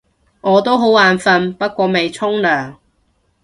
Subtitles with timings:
[0.41, 2.77] 我都好眼瞓，不過未沖涼